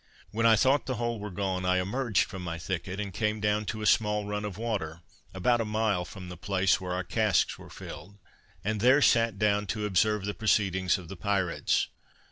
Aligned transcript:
When 0.31 0.47
I 0.47 0.55
thought 0.55 0.87
the 0.87 0.95
whole 0.95 1.19
were 1.19 1.29
gone, 1.29 1.63
I 1.63 1.77
emerged 1.77 2.23
from 2.23 2.41
my 2.41 2.57
thicket, 2.57 2.99
and 2.99 3.13
came 3.13 3.39
down 3.39 3.65
to 3.65 3.83
a 3.83 3.85
small 3.85 4.25
run 4.25 4.45
of 4.45 4.57
water, 4.57 5.01
about 5.31 5.61
a 5.61 5.63
mile 5.63 6.05
from 6.05 6.27
the 6.27 6.35
place 6.37 6.81
where 6.81 6.93
our 6.93 7.03
casks 7.03 7.59
were 7.59 7.69
filled, 7.69 8.17
and 8.63 8.79
there 8.81 9.03
sat 9.03 9.37
down 9.37 9.67
to 9.67 9.85
observe 9.85 10.25
the 10.25 10.33
proceedings 10.33 10.97
of 10.97 11.07
the 11.07 11.15
pirates. 11.15 11.87